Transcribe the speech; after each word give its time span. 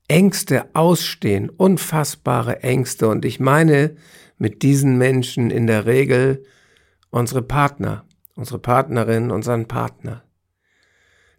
Ängste 0.08 0.74
ausstehen, 0.74 1.50
unfassbare 1.50 2.62
Ängste, 2.62 3.08
und 3.08 3.24
ich 3.24 3.40
meine 3.40 3.96
mit 4.38 4.62
diesen 4.62 4.96
Menschen 4.96 5.50
in 5.50 5.66
der 5.66 5.84
Regel 5.86 6.44
unsere 7.11 7.42
Partner, 7.42 8.05
unsere 8.34 8.59
Partnerin, 8.59 9.31
unseren 9.31 9.67
Partner. 9.67 10.25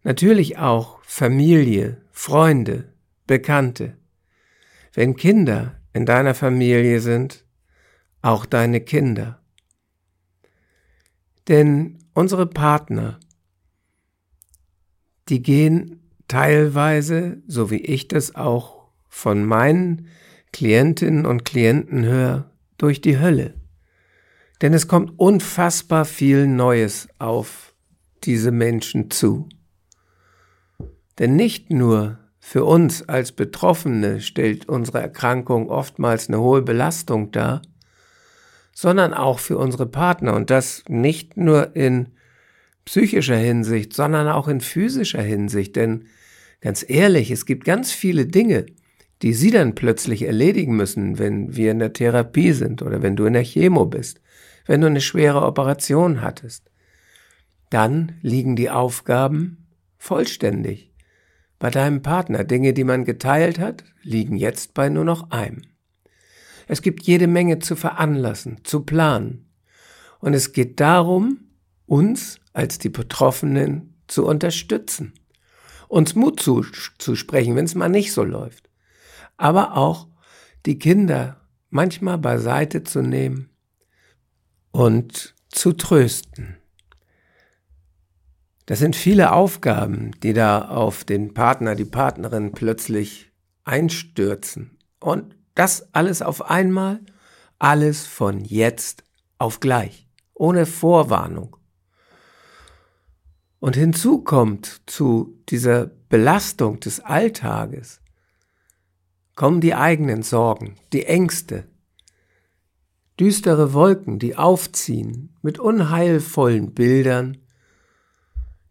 Natürlich 0.04 0.58
auch 0.58 1.00
Familie, 1.04 2.02
Freunde, 2.12 2.94
Bekannte. 3.28 3.98
Wenn 4.94 5.16
Kinder 5.16 5.80
in 5.94 6.06
deiner 6.06 6.34
Familie 6.34 7.00
sind, 7.00 7.46
auch 8.22 8.46
deine 8.46 8.82
Kinder. 8.82 9.42
Denn 11.48 12.00
unsere 12.14 12.48
Partner, 12.48 13.20
die 15.30 15.42
gehen 15.42 16.00
teilweise, 16.28 17.42
so 17.48 17.72
wie 17.72 17.82
ich 17.82 18.08
das 18.08 18.36
auch 18.36 18.88
von 19.08 19.44
meinen 19.44 20.08
Klientinnen 20.52 21.26
und 21.26 21.46
Klienten 21.46 22.06
höre, 22.06 22.52
durch 22.78 23.02
die 23.02 23.20
Hölle. 23.20 23.59
Denn 24.62 24.74
es 24.74 24.88
kommt 24.88 25.18
unfassbar 25.18 26.06
viel 26.06 26.48
Neues 26.48 27.08
auf 27.18 27.74
diese 28.24 28.52
Menschen 28.52 29.10
zu. 29.10 29.48
Denn 31.18 31.36
nicht 31.36 31.72
nur 31.72 32.18
für 32.40 32.66
uns 32.66 33.08
als 33.08 33.32
Betroffene 33.32 34.22
stellt 34.22 34.68
unsere 34.68 35.02
Erkrankung 35.02 35.70
oftmals 35.70 36.28
eine 36.28 36.40
hohe 36.40 36.62
Belastung 36.62 37.32
dar, 37.32 37.62
sondern 38.74 39.14
auch 39.14 39.40
für 39.40 39.58
unsere 39.58 39.86
Partner 39.86 40.34
und 40.34 40.50
das 40.50 40.84
nicht 40.88 41.38
nur 41.38 41.76
in 41.76 42.08
psychischer 42.86 43.38
Hinsicht, 43.38 43.94
sondern 43.94 44.28
auch 44.28 44.48
in 44.48 44.62
physischer 44.62 45.22
Hinsicht. 45.22 45.76
Denn 45.76 46.06
ganz 46.62 46.86
ehrlich, 46.88 47.30
es 47.32 47.46
gibt 47.46 47.66
ganz 47.66 47.92
viele 47.92 48.26
Dinge, 48.26 48.66
die 49.22 49.34
sie 49.34 49.52
dann 49.52 49.76
plötzlich 49.76 50.24
erledigen 50.24 50.76
müssen, 50.76 51.20
wenn 51.20 51.56
wir 51.56 51.72
in 51.72 51.80
der 51.80 51.94
Therapie 51.94 52.54
sind 52.54 52.82
oder 52.82 53.02
wenn 53.02 53.16
du 53.16 53.26
in 53.26 53.34
der 53.34 53.44
Chemo 53.44 53.86
bist 53.86 54.22
wenn 54.70 54.82
du 54.82 54.88
eine 54.88 55.02
schwere 55.02 55.42
Operation 55.42 56.22
hattest. 56.22 56.70
Dann 57.72 58.20
liegen 58.22 58.56
die 58.56 58.70
Aufgaben 58.70 59.66
vollständig. 59.98 60.94
Bei 61.58 61.72
deinem 61.72 62.04
Partner 62.04 62.44
Dinge, 62.44 62.74
die 62.74 62.84
man 62.84 63.04
geteilt 63.04 63.58
hat, 63.58 63.84
liegen 64.04 64.36
jetzt 64.36 64.76
bei 64.76 64.90
nur 64.90 65.06
noch 65.06 65.32
einem. 65.32 65.64
Es 66.68 66.84
gibt 66.84 67.02
jede 67.08 67.26
Menge 67.26 67.58
zu 67.58 67.76
veranlassen, 67.76 68.64
zu 68.64 68.82
planen. 68.82 69.50
Und 70.20 70.36
es 70.36 70.52
geht 70.54 70.80
darum, 70.80 71.50
uns 71.88 72.40
als 72.54 72.78
die 72.78 72.90
Betroffenen 72.90 73.96
zu 74.06 74.24
unterstützen, 74.28 75.16
uns 75.88 76.14
Mut 76.14 76.40
zu, 76.40 76.64
zu 77.00 77.16
sprechen, 77.16 77.56
wenn 77.56 77.66
es 77.66 77.74
mal 77.74 77.90
nicht 77.90 78.14
so 78.14 78.24
läuft, 78.24 78.70
aber 79.36 79.76
auch 79.78 80.08
die 80.68 80.78
Kinder 80.78 81.42
manchmal 81.72 82.20
beiseite 82.20 82.84
zu 82.84 83.02
nehmen 83.02 83.50
und 84.72 85.36
zu 85.50 85.74
trösten. 85.74 86.58
Das 88.66 88.80
sind 88.80 88.96
viele 88.96 89.32
Aufgaben, 89.32 90.12
die 90.22 90.34
da 90.34 90.68
auf 90.68 91.04
den 91.04 91.34
Partner, 91.34 91.74
die 91.76 91.86
Partnerin 91.86 92.52
plötzlich 92.52 93.32
einstürzen. 93.64 94.78
Und 95.00 95.36
das 95.56 95.94
alles 95.94 96.22
auf 96.22 96.50
einmal, 96.50 97.00
alles 97.58 98.06
von 98.06 98.46
jetzt 98.46 99.04
auf 99.40 99.60
gleich, 99.60 100.08
ohne 100.34 100.66
Vorwarnung. 100.66 101.58
Und 103.60 103.76
hinzu 103.76 104.24
kommt 104.24 104.82
zu 104.86 105.42
dieser 105.50 105.88
Belastung 105.88 106.80
des 106.80 107.00
Alltages, 107.00 108.02
kommen 109.36 109.62
die 109.62 109.74
eigenen 109.74 110.22
Sorgen, 110.22 110.76
die 110.94 111.06
Ängste, 111.06 111.69
düstere 113.20 113.74
Wolken, 113.74 114.20
die 114.20 114.36
aufziehen 114.38 115.36
mit 115.42 115.60
unheilvollen 115.60 116.74
Bildern, 116.74 117.38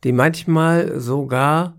die 0.04 0.12
manchmal 0.12 1.00
sogar 1.00 1.76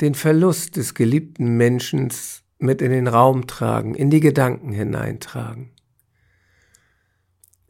den 0.00 0.14
Verlust 0.14 0.76
des 0.76 0.94
geliebten 0.94 1.56
Menschen 1.56 2.12
mit 2.58 2.82
in 2.82 2.90
den 2.90 3.06
Raum 3.06 3.46
tragen, 3.46 3.94
in 3.94 4.10
die 4.10 4.20
Gedanken 4.20 4.72
hineintragen. 4.72 5.70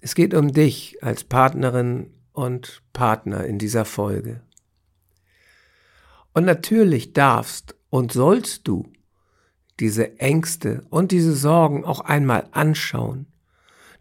Es 0.00 0.14
geht 0.14 0.34
um 0.34 0.52
dich 0.52 1.02
als 1.02 1.24
Partnerin 1.24 2.10
und 2.32 2.82
Partner 2.92 3.44
in 3.44 3.58
dieser 3.58 3.84
Folge. 3.84 4.42
Und 6.32 6.44
natürlich 6.44 7.12
darfst 7.12 7.76
und 7.90 8.12
sollst 8.12 8.66
du 8.66 8.92
diese 9.80 10.18
Ängste 10.20 10.84
und 10.90 11.12
diese 11.12 11.34
Sorgen 11.34 11.84
auch 11.84 12.00
einmal 12.00 12.48
anschauen 12.52 13.26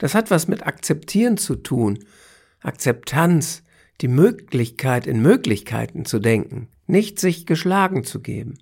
das 0.03 0.15
hat 0.15 0.31
was 0.31 0.49
mit 0.49 0.67
Akzeptieren 0.67 1.37
zu 1.37 1.55
tun. 1.55 2.03
Akzeptanz, 2.59 3.63
die 4.01 4.09
Möglichkeit, 4.09 5.07
in 5.07 5.21
Möglichkeiten 5.21 6.03
zu 6.03 6.19
denken, 6.19 6.67
nicht 6.87 7.21
sich 7.21 7.45
geschlagen 7.45 8.03
zu 8.03 8.21
geben. 8.21 8.57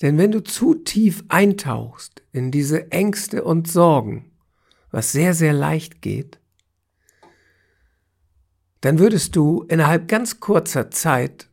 Denn 0.00 0.16
wenn 0.16 0.32
du 0.32 0.42
zu 0.42 0.74
tief 0.74 1.22
eintauchst 1.28 2.22
in 2.32 2.50
diese 2.50 2.90
Ängste 2.92 3.44
und 3.44 3.70
Sorgen, 3.70 4.32
was 4.90 5.12
sehr, 5.12 5.34
sehr 5.34 5.52
leicht 5.52 6.00
geht, 6.00 6.40
dann 8.80 9.00
würdest 9.00 9.36
du 9.36 9.64
innerhalb 9.68 10.08
ganz 10.08 10.40
kurzer 10.40 10.90
Zeit 10.90 11.50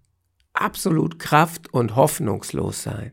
absolut 0.54 1.20
kraft- 1.20 1.74
und 1.74 1.98
hoffnungslos 1.98 2.84
sein. 2.84 3.12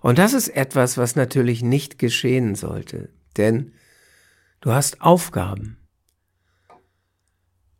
Und 0.00 0.18
das 0.18 0.32
ist 0.32 0.48
etwas, 0.48 0.96
was 0.98 1.16
natürlich 1.16 1.62
nicht 1.62 1.98
geschehen 1.98 2.54
sollte, 2.54 3.10
denn 3.36 3.72
du 4.60 4.72
hast 4.72 5.00
Aufgaben. 5.00 5.78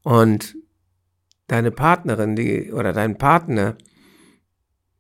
Und 0.03 0.57
deine 1.47 1.71
Partnerin 1.71 2.37
die, 2.37 2.73
oder 2.73 2.93
dein 2.93 3.19
Partner, 3.19 3.77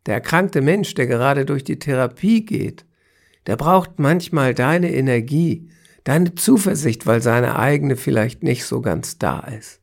Der 0.08 0.14
erkrankte 0.14 0.62
Mensch, 0.62 0.94
der 0.94 1.06
gerade 1.06 1.44
durch 1.44 1.64
die 1.64 1.78
Therapie 1.78 2.42
geht, 2.46 2.86
der 3.46 3.56
braucht 3.56 3.98
manchmal 3.98 4.54
deine 4.54 4.90
Energie, 4.94 5.70
deine 6.04 6.34
Zuversicht, 6.34 7.04
weil 7.04 7.20
seine 7.20 7.58
eigene 7.58 7.94
vielleicht 7.94 8.42
nicht 8.42 8.64
so 8.64 8.80
ganz 8.80 9.18
da 9.18 9.40
ist. 9.40 9.82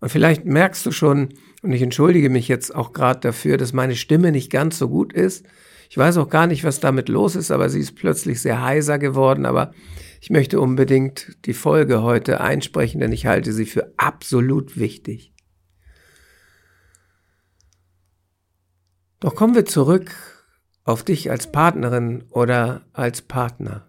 Und 0.00 0.08
vielleicht 0.08 0.46
merkst 0.46 0.86
du 0.86 0.90
schon, 0.90 1.34
und 1.64 1.72
ich 1.72 1.80
entschuldige 1.80 2.28
mich 2.28 2.46
jetzt 2.46 2.74
auch 2.74 2.92
gerade 2.92 3.20
dafür, 3.20 3.56
dass 3.56 3.72
meine 3.72 3.96
Stimme 3.96 4.32
nicht 4.32 4.52
ganz 4.52 4.78
so 4.78 4.90
gut 4.90 5.14
ist. 5.14 5.46
Ich 5.88 5.96
weiß 5.96 6.18
auch 6.18 6.28
gar 6.28 6.46
nicht, 6.46 6.62
was 6.62 6.78
damit 6.78 7.08
los 7.08 7.36
ist, 7.36 7.50
aber 7.50 7.70
sie 7.70 7.80
ist 7.80 7.94
plötzlich 7.94 8.42
sehr 8.42 8.62
heiser 8.62 8.98
geworden. 8.98 9.46
Aber 9.46 9.72
ich 10.20 10.28
möchte 10.28 10.60
unbedingt 10.60 11.38
die 11.46 11.54
Folge 11.54 12.02
heute 12.02 12.42
einsprechen, 12.42 13.00
denn 13.00 13.12
ich 13.12 13.24
halte 13.24 13.54
sie 13.54 13.64
für 13.64 13.94
absolut 13.96 14.78
wichtig. 14.78 15.32
Doch 19.20 19.34
kommen 19.34 19.54
wir 19.54 19.64
zurück 19.64 20.10
auf 20.84 21.02
dich 21.02 21.30
als 21.30 21.50
Partnerin 21.50 22.24
oder 22.28 22.82
als 22.92 23.22
Partner. 23.22 23.88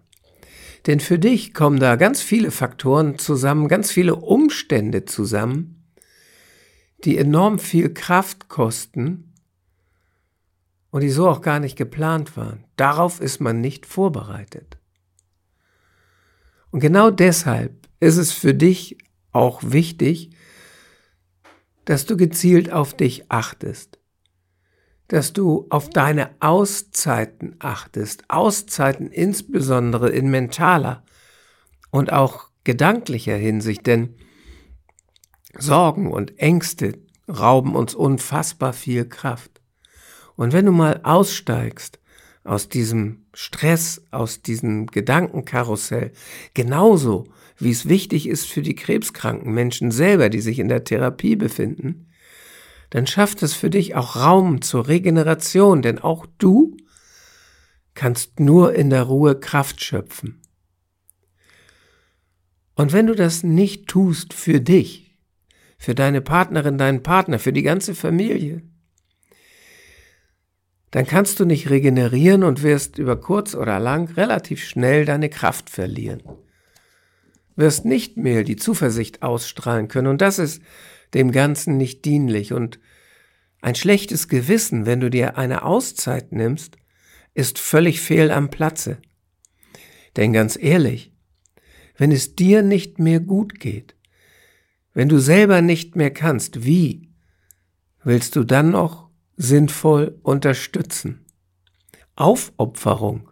Denn 0.86 0.98
für 0.98 1.18
dich 1.18 1.52
kommen 1.52 1.78
da 1.78 1.96
ganz 1.96 2.22
viele 2.22 2.50
Faktoren 2.50 3.18
zusammen, 3.18 3.68
ganz 3.68 3.92
viele 3.92 4.14
Umstände 4.14 5.04
zusammen, 5.04 5.75
die 7.04 7.18
enorm 7.18 7.58
viel 7.58 7.92
Kraft 7.92 8.48
kosten 8.48 9.32
und 10.90 11.02
die 11.02 11.10
so 11.10 11.28
auch 11.28 11.40
gar 11.40 11.60
nicht 11.60 11.76
geplant 11.76 12.36
waren. 12.36 12.64
Darauf 12.76 13.20
ist 13.20 13.40
man 13.40 13.60
nicht 13.60 13.86
vorbereitet. 13.86 14.78
Und 16.70 16.80
genau 16.80 17.10
deshalb 17.10 17.88
ist 18.00 18.16
es 18.16 18.32
für 18.32 18.54
dich 18.54 18.98
auch 19.32 19.60
wichtig, 19.62 20.30
dass 21.84 22.06
du 22.06 22.16
gezielt 22.16 22.72
auf 22.72 22.94
dich 22.94 23.30
achtest 23.30 23.98
dass 25.08 25.32
du 25.32 25.66
auf 25.70 25.88
deine 25.90 26.30
Auszeiten 26.40 27.56
achtest, 27.58 28.24
Auszeiten 28.28 29.10
insbesondere 29.10 30.10
in 30.10 30.28
mentaler 30.28 31.04
und 31.90 32.12
auch 32.12 32.50
gedanklicher 32.64 33.36
Hinsicht, 33.36 33.86
denn 33.86 34.16
Sorgen 35.58 36.10
und 36.10 36.38
Ängste 36.38 36.98
rauben 37.28 37.74
uns 37.74 37.94
unfassbar 37.94 38.72
viel 38.72 39.04
Kraft. 39.06 39.60
Und 40.36 40.52
wenn 40.52 40.66
du 40.66 40.72
mal 40.72 41.00
aussteigst 41.02 41.98
aus 42.44 42.68
diesem 42.68 43.26
Stress, 43.32 44.02
aus 44.10 44.42
diesem 44.42 44.86
Gedankenkarussell, 44.86 46.12
genauso 46.54 47.24
wie 47.58 47.70
es 47.70 47.88
wichtig 47.88 48.28
ist 48.28 48.46
für 48.46 48.62
die 48.62 48.74
krebskranken 48.74 49.52
Menschen 49.52 49.90
selber, 49.90 50.28
die 50.28 50.40
sich 50.40 50.58
in 50.58 50.68
der 50.68 50.84
Therapie 50.84 51.36
befinden, 51.36 52.08
dann 52.90 53.06
schafft 53.06 53.42
es 53.42 53.54
für 53.54 53.70
dich 53.70 53.96
auch 53.96 54.16
Raum 54.16 54.62
zur 54.62 54.86
Regeneration, 54.86 55.82
denn 55.82 55.98
auch 55.98 56.26
du 56.38 56.76
kannst 57.94 58.38
nur 58.38 58.74
in 58.74 58.90
der 58.90 59.04
Ruhe 59.04 59.40
Kraft 59.40 59.82
schöpfen. 59.82 60.40
Und 62.74 62.92
wenn 62.92 63.06
du 63.06 63.14
das 63.14 63.42
nicht 63.42 63.88
tust 63.88 64.34
für 64.34 64.60
dich, 64.60 65.05
für 65.78 65.94
deine 65.94 66.20
Partnerin, 66.20 66.78
deinen 66.78 67.02
Partner, 67.02 67.38
für 67.38 67.52
die 67.52 67.62
ganze 67.62 67.94
Familie, 67.94 68.62
dann 70.90 71.06
kannst 71.06 71.40
du 71.40 71.44
nicht 71.44 71.68
regenerieren 71.68 72.42
und 72.42 72.62
wirst 72.62 72.98
über 72.98 73.20
kurz 73.20 73.54
oder 73.54 73.78
lang 73.78 74.10
relativ 74.12 74.64
schnell 74.64 75.04
deine 75.04 75.28
Kraft 75.28 75.68
verlieren. 75.68 76.22
Wirst 77.56 77.84
nicht 77.84 78.16
mehr 78.16 78.44
die 78.44 78.56
Zuversicht 78.56 79.22
ausstrahlen 79.22 79.88
können 79.88 80.06
und 80.06 80.20
das 80.20 80.38
ist 80.38 80.62
dem 81.14 81.32
Ganzen 81.32 81.76
nicht 81.76 82.04
dienlich. 82.04 82.52
Und 82.52 82.78
ein 83.60 83.74
schlechtes 83.74 84.28
Gewissen, 84.28 84.86
wenn 84.86 85.00
du 85.00 85.10
dir 85.10 85.36
eine 85.36 85.64
Auszeit 85.64 86.32
nimmst, 86.32 86.76
ist 87.34 87.58
völlig 87.58 88.00
fehl 88.00 88.30
am 88.30 88.50
Platze. 88.50 88.98
Denn 90.16 90.32
ganz 90.32 90.56
ehrlich, 90.60 91.12
wenn 91.98 92.12
es 92.12 92.36
dir 92.36 92.62
nicht 92.62 92.98
mehr 92.98 93.20
gut 93.20 93.58
geht, 93.60 93.95
wenn 94.96 95.10
du 95.10 95.18
selber 95.18 95.60
nicht 95.60 95.94
mehr 95.94 96.10
kannst, 96.10 96.64
wie 96.64 97.10
willst 98.02 98.34
du 98.34 98.44
dann 98.44 98.70
noch 98.70 99.10
sinnvoll 99.36 100.18
unterstützen? 100.22 101.26
Aufopferung 102.14 103.28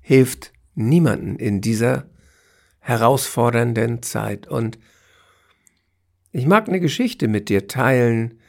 hilft 0.00 0.52
niemanden 0.74 1.36
in 1.36 1.60
dieser 1.60 2.10
herausfordernden 2.80 4.02
Zeit. 4.02 4.48
Und 4.48 4.80
ich 6.32 6.44
mag 6.44 6.66
eine 6.66 6.80
Geschichte 6.80 7.28
mit 7.28 7.48
dir 7.48 7.68
teilen, 7.68 8.40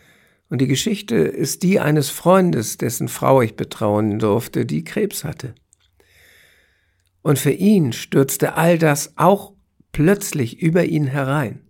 und 0.49 0.59
die 0.59 0.67
Geschichte 0.67 1.15
ist 1.15 1.61
die 1.61 1.79
eines 1.79 2.09
Freundes, 2.09 2.77
dessen 2.77 3.07
Frau 3.07 3.43
ich 3.43 3.55
betrauen 3.55 4.17
durfte, 4.17 4.65
die 4.65 4.83
Krebs 4.83 5.23
hatte. 5.23 5.53
Und 7.21 7.37
für 7.37 7.51
ihn 7.51 7.93
stürzte 7.93 8.55
all 8.55 8.79
das 8.79 9.13
auch 9.15 9.53
plötzlich 9.91 10.59
über 10.59 10.85
ihn 10.85 11.05
herein. 11.05 11.66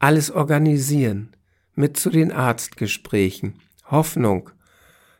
Alles 0.00 0.32
organisieren, 0.32 1.36
mit 1.76 1.96
zu 1.96 2.10
den 2.10 2.32
Arztgesprächen, 2.32 3.60
Hoffnung, 3.84 4.50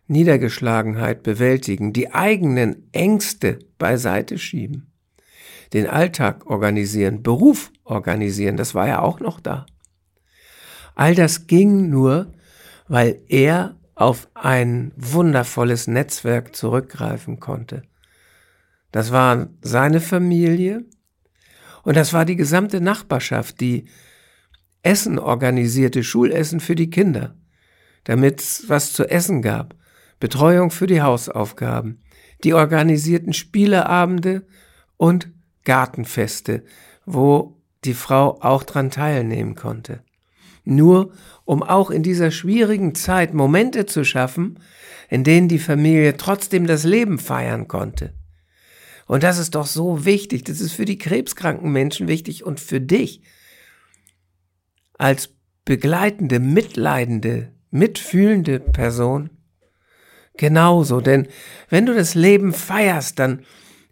Niedergeschlagenheit 0.09 1.23
bewältigen, 1.23 1.93
die 1.93 2.13
eigenen 2.13 2.89
Ängste 2.91 3.61
beiseite 3.79 4.37
schieben 4.37 4.91
den 5.73 5.87
Alltag 5.87 6.47
organisieren, 6.47 7.23
Beruf 7.23 7.71
organisieren, 7.85 8.57
das 8.57 8.75
war 8.75 8.89
ja 8.89 9.01
auch 9.01 9.21
noch 9.21 9.41
da. 9.41 9.67
All 10.95 11.15
das 11.15 11.47
ging 11.47 11.89
nur, 11.89 12.33
weil 12.89 13.23
er 13.29 13.77
auf 13.95 14.29
ein 14.35 14.93
wundervolles 14.97 15.87
Netzwerk 15.87 16.57
zurückgreifen 16.57 17.39
konnte. 17.39 17.83
Das 18.91 19.13
war 19.13 19.49
seine 19.61 20.01
Familie 20.01 20.85
und 21.85 21.97
das 21.97 22.13
war 22.13 22.25
die 22.25 22.37
gesamte 22.37 22.81
Nachbarschaft, 22.81 23.61
die 23.61 23.85
Essen 24.83 25.19
organisierte, 25.19 26.03
Schulessen 26.03 26.61
für 26.61 26.75
die 26.75 26.91
Kinder, 26.91 27.35
damit 28.05 28.41
es 28.41 28.65
was 28.69 28.93
zu 28.93 29.09
essen 29.09 29.43
gab, 29.43 29.75
Betreuung 30.19 30.71
für 30.71 30.87
die 30.87 31.03
Hausaufgaben, 31.03 32.01
die 32.45 32.55
organisierten 32.55 33.33
Spieleabende 33.33 34.47
und 34.97 35.31
Gartenfeste, 35.65 36.65
wo 37.05 37.57
die 37.85 37.95
Frau 37.95 38.39
auch 38.41 38.63
dran 38.63 38.91
teilnehmen 38.91 39.55
konnte. 39.55 40.03
Nur 40.65 41.13
um 41.45 41.63
auch 41.63 41.91
in 41.91 42.03
dieser 42.03 42.31
schwierigen 42.31 42.95
Zeit 42.95 43.35
Momente 43.35 43.87
zu 43.87 44.05
schaffen, 44.05 44.61
in 45.09 45.25
denen 45.25 45.49
die 45.49 45.59
Familie 45.59 46.17
trotzdem 46.17 46.67
das 46.67 46.85
Leben 46.85 47.19
feiern 47.19 47.67
konnte. 47.67 48.15
Und 49.07 49.23
das 49.23 49.39
ist 49.39 49.55
doch 49.55 49.67
so 49.67 50.05
wichtig. 50.05 50.45
Das 50.45 50.61
ist 50.61 50.73
für 50.73 50.85
die 50.85 50.99
krebskranken 50.99 51.73
Menschen 51.73 52.07
wichtig 52.07 52.45
und 52.45 52.61
für 52.61 52.81
dich 52.81 53.23
als 55.01 55.31
begleitende, 55.65 56.41
mitleidende, 56.41 57.53
mitfühlende 57.71 58.61
Person 58.61 59.31
genauso. 60.37 61.01
Denn 61.01 61.27
wenn 61.71 61.87
du 61.87 61.95
das 61.95 62.15
Leben 62.15 62.53
feierst, 62.53 63.19
dann 63.19 63.45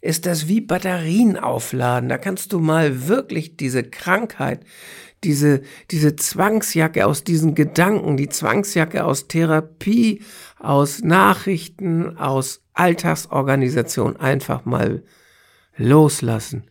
ist 0.03 0.27
das 0.27 0.49
wie 0.49 0.61
Batterien 0.61 1.38
aufladen. 1.38 2.11
Da 2.11 2.19
kannst 2.19 2.53
du 2.53 2.61
mal 2.61 3.09
wirklich 3.09 3.57
diese 3.57 3.85
Krankheit, 3.85 4.61
diese, 5.25 5.62
diese 5.91 6.15
Zwangsjacke 6.15 7.07
aus 7.07 7.25
diesen 7.25 7.55
Gedanken, 7.55 8.19
die 8.19 8.29
Zwangsjacke 8.29 9.05
aus 9.05 9.29
Therapie, 9.29 10.23
aus 10.59 11.00
Nachrichten, 11.00 12.19
aus 12.19 12.62
Alltagsorganisation 12.75 14.17
einfach 14.17 14.67
mal 14.67 15.03
loslassen. 15.77 16.71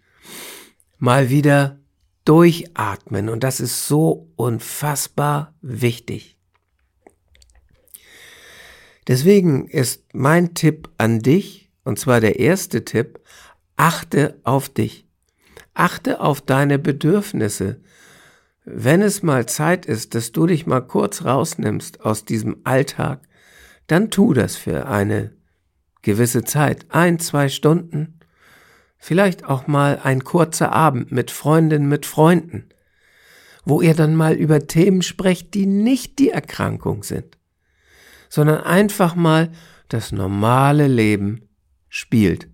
Mal 1.00 1.30
wieder 1.30 1.80
durchatmen. 2.28 3.30
Und 3.30 3.44
das 3.44 3.60
ist 3.60 3.88
so 3.88 4.30
unfassbar 4.36 5.56
wichtig. 5.62 6.38
Deswegen 9.08 9.68
ist 9.70 10.04
mein 10.14 10.54
Tipp 10.54 10.90
an 10.98 11.20
dich, 11.20 11.72
und 11.86 11.98
zwar 11.98 12.20
der 12.20 12.40
erste 12.40 12.84
Tipp, 12.84 13.22
achte 13.78 14.40
auf 14.44 14.68
dich. 14.68 15.08
Achte 15.74 16.20
auf 16.20 16.42
deine 16.42 16.78
Bedürfnisse. 16.78 17.80
Wenn 18.66 19.02
es 19.02 19.24
mal 19.24 19.46
Zeit 19.46 19.86
ist, 19.86 20.14
dass 20.14 20.34
du 20.34 20.48
dich 20.48 20.66
mal 20.66 20.82
kurz 20.82 21.24
rausnimmst 21.24 22.02
aus 22.02 22.26
diesem 22.26 22.58
Alltag, 22.66 23.22
dann 23.86 24.12
tu 24.12 24.34
das 24.34 24.58
für 24.58 24.88
eine 24.88 25.32
gewisse 26.02 26.44
Zeit, 26.44 26.88
ein, 26.90 27.20
zwei 27.20 27.48
Stunden, 27.48 28.17
vielleicht 28.98 29.46
auch 29.46 29.68
mal 29.68 30.00
ein 30.04 30.24
kurzer 30.24 30.72
Abend 30.72 31.12
mit 31.12 31.32
Freundinnen, 31.32 31.88
mit 31.88 32.06
Freunden, 32.06 32.70
wo 33.66 33.82
ihr 33.82 33.94
dann 33.94 34.16
mal 34.16 34.36
über 34.36 34.68
Themen 34.68 35.02
sprecht, 35.02 35.54
die 35.54 35.66
nicht 35.66 36.20
die 36.20 36.30
Erkrankung 36.30 37.04
sind, 37.04 37.38
sondern 38.30 38.64
einfach 38.64 39.16
mal 39.16 39.52
das 39.90 40.12
normale 40.12 40.88
Leben 40.88 41.50
spielt. 41.90 42.50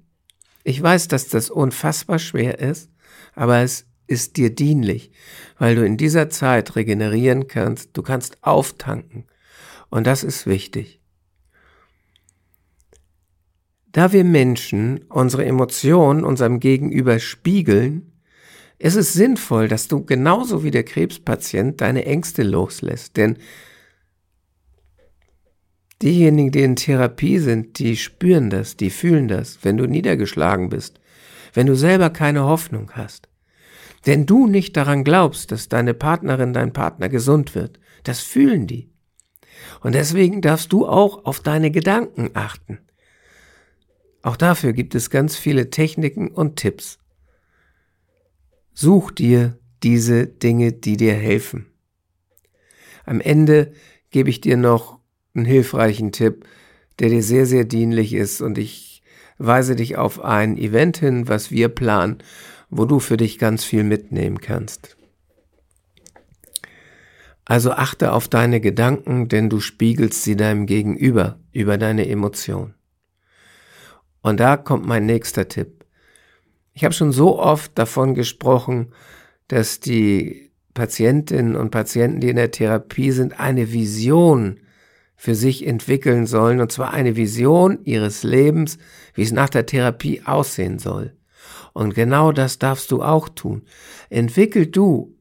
Ich 0.64 0.82
weiß, 0.82 1.08
dass 1.08 1.28
das 1.28 1.50
unfassbar 1.50 2.20
schwer 2.20 2.60
ist, 2.60 2.90
aber 3.36 3.60
es 3.60 3.86
ist 4.08 4.38
dir 4.38 4.54
dienlich, 4.54 5.12
weil 5.58 5.76
du 5.76 5.86
in 5.86 5.98
dieser 5.98 6.30
Zeit 6.30 6.76
regenerieren 6.76 7.48
kannst, 7.48 7.96
du 7.98 8.02
kannst 8.02 8.44
auftanken 8.44 9.26
Und 9.90 10.08
das 10.08 10.24
ist 10.24 10.48
wichtig. 10.48 11.03
Da 13.94 14.12
wir 14.12 14.24
Menschen 14.24 15.06
unsere 15.10 15.46
Emotionen 15.46 16.26
unserem 16.26 16.60
Gegenüber 16.60 17.20
spiegeln, 17.20 18.12
ist 18.80 18.96
es 18.96 19.14
sinnvoll, 19.14 19.68
dass 19.68 19.88
du 19.88 20.04
genauso 20.04 20.64
wie 20.64 20.72
der 20.72 20.84
Krebspatient 20.84 21.80
deine 21.80 22.06
Ängste 22.06 22.42
loslässt. 22.42 23.16
Denn 23.18 23.38
diejenigen, 26.02 26.52
die 26.52 26.64
in 26.64 26.76
Therapie 26.76 27.38
sind, 27.38 27.78
die 27.78 27.96
spüren 27.96 28.50
das, 28.50 28.76
die 28.76 28.90
fühlen 28.90 29.28
das, 29.28 29.60
wenn 29.62 29.78
du 29.78 29.86
niedergeschlagen 29.86 30.70
bist, 30.70 31.00
wenn 31.54 31.68
du 31.68 31.76
selber 31.76 32.10
keine 32.10 32.46
Hoffnung 32.46 32.92
hast. 32.94 33.30
Wenn 34.04 34.26
du 34.26 34.48
nicht 34.48 34.76
daran 34.76 35.04
glaubst, 35.04 35.52
dass 35.52 35.70
deine 35.70 35.94
Partnerin, 35.94 36.52
dein 36.52 36.74
Partner 36.74 37.10
gesund 37.10 37.54
wird, 37.54 37.80
das 38.04 38.22
fühlen 38.22 38.66
die. 38.66 38.90
Und 39.82 39.94
deswegen 39.94 40.42
darfst 40.42 40.74
du 40.74 40.88
auch 40.88 41.26
auf 41.26 41.42
deine 41.42 41.70
Gedanken 41.70 42.32
achten. 42.34 42.80
Auch 44.24 44.38
dafür 44.38 44.72
gibt 44.74 44.96
es 44.96 45.10
ganz 45.10 45.36
viele 45.36 45.70
Techniken 45.70 46.30
und 46.30 46.56
Tipps. 46.56 46.98
Such 48.74 49.12
dir 49.12 49.60
diese 49.84 50.26
Dinge, 50.26 50.72
die 50.72 50.98
dir 50.98 51.14
helfen. 51.14 51.68
Am 53.06 53.20
Ende 53.20 53.74
gebe 54.10 54.30
ich 54.30 54.40
dir 54.40 54.56
noch 54.56 55.00
einen 55.36 55.46
hilfreichen 55.46 56.14
Tipp, 56.14 56.46
der 57.00 57.10
dir 57.10 57.22
sehr, 57.22 57.46
sehr 57.46 57.66
dienlich 57.66 58.14
ist 58.14 58.42
und 58.42 58.58
ich 58.58 59.04
weise 59.38 59.76
dich 59.76 59.98
auf 59.98 60.24
ein 60.24 60.58
Event 60.58 60.98
hin, 60.98 61.28
was 61.28 61.52
wir 61.52 61.68
planen, 61.68 62.20
wo 62.70 62.86
du 62.86 63.00
für 63.00 63.18
dich 63.18 63.40
ganz 63.40 63.66
viel 63.66 63.84
mitnehmen 63.84 64.40
kannst. 64.40 64.96
Also 67.44 67.72
achte 67.72 68.14
auf 68.14 68.30
deine 68.30 68.62
Gedanken, 68.62 69.28
denn 69.28 69.50
du 69.50 69.60
spiegelst 69.60 70.24
sie 70.24 70.38
deinem 70.38 70.66
Gegenüber 70.66 71.40
über 71.52 71.78
deine 71.78 72.08
Emotionen. 72.08 72.74
Und 74.24 74.40
da 74.40 74.58
kommt 74.58 74.88
mein 74.88 75.06
nächster 75.06 75.48
Tipp. 75.48 75.86
Ich 76.74 76.84
habe 76.84 76.94
schon 76.96 77.12
so 77.12 77.40
oft 77.40 77.78
davon 77.78 78.16
gesprochen, 78.16 78.94
dass 79.48 79.80
die 79.80 80.52
Patientinnen 80.74 81.56
und 81.56 81.70
Patienten, 81.70 82.20
die 82.20 82.30
in 82.30 82.38
der 82.38 82.50
Therapie 82.50 83.12
sind, 83.12 83.40
eine 83.40 83.72
Vision 83.72 84.60
für 85.16 85.36
sich 85.36 85.68
entwickeln 85.68 86.26
sollen, 86.26 86.62
und 86.62 86.72
zwar 86.72 86.92
eine 86.92 87.16
Vision 87.16 87.80
ihres 87.84 88.24
Lebens, 88.24 88.80
wie 89.14 89.22
es 89.22 89.32
nach 89.32 89.50
der 89.50 89.66
Therapie 89.66 90.24
aussehen 90.26 90.80
soll. 90.80 91.14
Und 91.74 91.94
genau 91.94 92.32
das 92.32 92.60
darfst 92.60 92.92
du 92.92 93.04
auch 93.04 93.30
tun. 93.30 93.64
Entwickel 94.10 94.68
du 94.68 95.13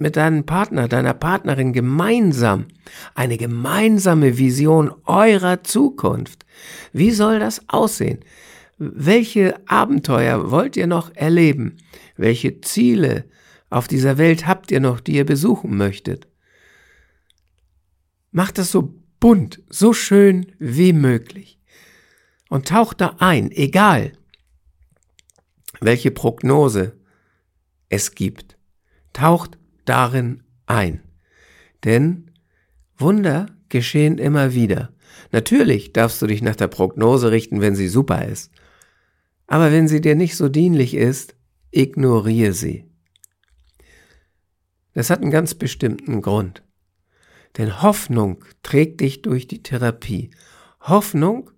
mit 0.00 0.16
deinem 0.16 0.44
Partner, 0.44 0.88
deiner 0.88 1.14
Partnerin 1.14 1.72
gemeinsam 1.72 2.66
eine 3.14 3.36
gemeinsame 3.36 4.38
Vision 4.38 4.92
eurer 5.04 5.62
Zukunft. 5.62 6.46
Wie 6.92 7.10
soll 7.10 7.38
das 7.38 7.68
aussehen? 7.68 8.20
Welche 8.78 9.60
Abenteuer 9.68 10.50
wollt 10.50 10.76
ihr 10.76 10.86
noch 10.86 11.14
erleben? 11.14 11.76
Welche 12.16 12.60
Ziele 12.62 13.24
auf 13.68 13.88
dieser 13.88 14.16
Welt 14.16 14.46
habt 14.46 14.70
ihr 14.70 14.80
noch, 14.80 15.00
die 15.00 15.16
ihr 15.16 15.26
besuchen 15.26 15.76
möchtet? 15.76 16.26
Macht 18.32 18.58
das 18.58 18.72
so 18.72 18.94
bunt, 19.20 19.62
so 19.68 19.92
schön 19.92 20.52
wie 20.58 20.94
möglich. 20.94 21.58
Und 22.48 22.68
taucht 22.68 23.00
da 23.00 23.16
ein, 23.18 23.52
egal 23.52 24.12
welche 25.80 26.10
Prognose 26.10 26.96
es 27.88 28.14
gibt. 28.14 28.56
Taucht 29.12 29.58
darin 29.90 30.44
ein. 30.66 31.02
Denn 31.84 32.30
Wunder 32.96 33.46
geschehen 33.68 34.18
immer 34.18 34.54
wieder. 34.54 34.92
Natürlich 35.32 35.92
darfst 35.92 36.22
du 36.22 36.28
dich 36.28 36.42
nach 36.42 36.54
der 36.54 36.68
Prognose 36.68 37.32
richten, 37.32 37.60
wenn 37.60 37.74
sie 37.74 37.88
super 37.88 38.24
ist. 38.24 38.52
Aber 39.48 39.72
wenn 39.72 39.88
sie 39.88 40.00
dir 40.00 40.14
nicht 40.14 40.36
so 40.36 40.48
dienlich 40.48 40.94
ist, 40.94 41.34
ignoriere 41.72 42.52
sie. 42.52 42.84
Das 44.94 45.10
hat 45.10 45.22
einen 45.22 45.32
ganz 45.32 45.54
bestimmten 45.54 46.22
Grund. 46.22 46.62
Denn 47.58 47.82
Hoffnung 47.82 48.44
trägt 48.62 49.00
dich 49.00 49.22
durch 49.22 49.48
die 49.48 49.64
Therapie. 49.64 50.30
Hoffnung 50.82 51.50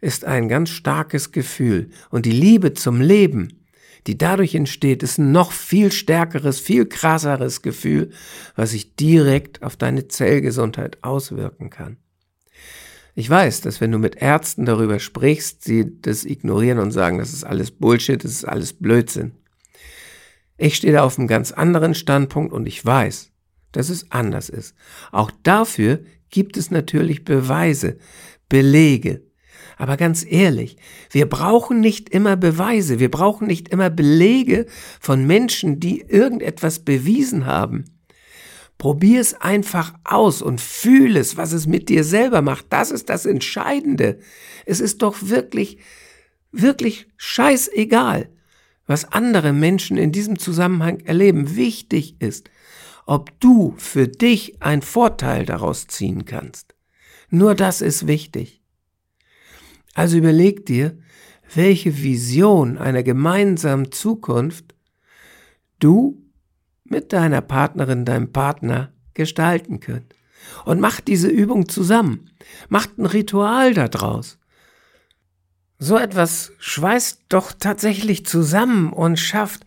ist 0.00 0.24
ein 0.24 0.48
ganz 0.48 0.70
starkes 0.70 1.32
Gefühl 1.32 1.90
und 2.08 2.24
die 2.24 2.32
Liebe 2.32 2.72
zum 2.72 3.02
Leben 3.02 3.63
die 4.06 4.18
dadurch 4.18 4.54
entsteht, 4.54 5.02
ist 5.02 5.18
ein 5.18 5.32
noch 5.32 5.52
viel 5.52 5.90
stärkeres, 5.90 6.60
viel 6.60 6.86
krasseres 6.86 7.62
Gefühl, 7.62 8.10
was 8.54 8.70
sich 8.70 8.96
direkt 8.96 9.62
auf 9.62 9.76
deine 9.76 10.08
Zellgesundheit 10.08 10.98
auswirken 11.02 11.70
kann. 11.70 11.96
Ich 13.14 13.30
weiß, 13.30 13.60
dass 13.60 13.80
wenn 13.80 13.92
du 13.92 13.98
mit 13.98 14.16
Ärzten 14.16 14.66
darüber 14.66 14.98
sprichst, 14.98 15.62
sie 15.62 16.00
das 16.02 16.24
ignorieren 16.24 16.80
und 16.80 16.90
sagen, 16.90 17.18
das 17.18 17.32
ist 17.32 17.44
alles 17.44 17.70
Bullshit, 17.70 18.22
das 18.22 18.32
ist 18.32 18.44
alles 18.44 18.72
Blödsinn. 18.72 19.32
Ich 20.56 20.76
stehe 20.76 20.92
da 20.92 21.04
auf 21.04 21.18
einem 21.18 21.28
ganz 21.28 21.52
anderen 21.52 21.94
Standpunkt 21.94 22.52
und 22.52 22.66
ich 22.66 22.84
weiß, 22.84 23.30
dass 23.72 23.88
es 23.88 24.10
anders 24.10 24.48
ist. 24.48 24.74
Auch 25.12 25.30
dafür 25.42 26.00
gibt 26.30 26.56
es 26.56 26.70
natürlich 26.70 27.24
Beweise, 27.24 27.98
Belege. 28.48 29.22
Aber 29.76 29.96
ganz 29.96 30.24
ehrlich, 30.28 30.76
wir 31.10 31.28
brauchen 31.28 31.80
nicht 31.80 32.08
immer 32.08 32.36
Beweise, 32.36 33.00
wir 33.00 33.10
brauchen 33.10 33.46
nicht 33.46 33.68
immer 33.68 33.90
Belege 33.90 34.66
von 35.00 35.26
Menschen, 35.26 35.80
die 35.80 36.00
irgendetwas 36.00 36.80
bewiesen 36.80 37.46
haben. 37.46 37.84
Probier 38.78 39.20
es 39.20 39.34
einfach 39.34 39.94
aus 40.04 40.42
und 40.42 40.60
fühl 40.60 41.16
es, 41.16 41.36
was 41.36 41.52
es 41.52 41.66
mit 41.66 41.88
dir 41.88 42.04
selber 42.04 42.42
macht. 42.42 42.66
Das 42.70 42.90
ist 42.90 43.08
das 43.08 43.24
Entscheidende. 43.24 44.18
Es 44.66 44.80
ist 44.80 45.02
doch 45.02 45.16
wirklich, 45.22 45.78
wirklich 46.52 47.06
scheißegal, 47.16 48.28
was 48.86 49.12
andere 49.12 49.52
Menschen 49.52 49.96
in 49.96 50.12
diesem 50.12 50.38
Zusammenhang 50.38 51.00
erleben. 51.00 51.56
Wichtig 51.56 52.16
ist, 52.20 52.50
ob 53.06 53.38
du 53.40 53.74
für 53.78 54.08
dich 54.08 54.60
einen 54.62 54.82
Vorteil 54.82 55.46
daraus 55.46 55.86
ziehen 55.86 56.24
kannst. 56.24 56.74
Nur 57.30 57.54
das 57.54 57.80
ist 57.80 58.06
wichtig. 58.06 58.63
Also 59.94 60.16
überleg 60.16 60.66
dir, 60.66 60.98
welche 61.54 62.02
Vision 62.02 62.78
einer 62.78 63.02
gemeinsamen 63.02 63.92
Zukunft 63.92 64.74
du 65.78 66.22
mit 66.84 67.12
deiner 67.12 67.40
Partnerin, 67.40 68.04
deinem 68.04 68.32
Partner 68.32 68.92
gestalten 69.14 69.80
könnt. 69.80 70.14
Und 70.64 70.80
macht 70.80 71.08
diese 71.08 71.28
Übung 71.28 71.68
zusammen. 71.68 72.30
Macht 72.68 72.98
ein 72.98 73.06
Ritual 73.06 73.72
daraus. 73.72 74.38
So 75.78 75.96
etwas 75.96 76.52
schweißt 76.58 77.22
doch 77.28 77.52
tatsächlich 77.52 78.26
zusammen 78.26 78.92
und 78.92 79.18
schafft 79.18 79.64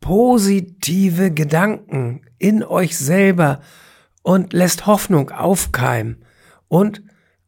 positive 0.00 1.32
Gedanken 1.32 2.22
in 2.38 2.62
euch 2.62 2.96
selber 2.96 3.60
und 4.22 4.52
lässt 4.52 4.86
Hoffnung 4.86 5.30
aufkeimen 5.30 6.24
und 6.68 7.02